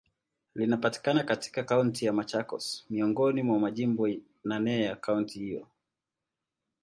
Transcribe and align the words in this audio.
Linapatikana 0.55 1.23
katika 1.23 1.63
Kaunti 1.63 2.05
ya 2.05 2.13
Machakos, 2.13 2.85
miongoni 2.89 3.43
mwa 3.43 3.59
majimbo 3.59 4.09
naneya 4.43 4.95
kaunti 4.95 5.39
hiyo. 5.39 5.67